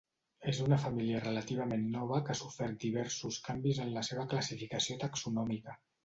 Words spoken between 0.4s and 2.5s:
És una família relativament nova que ha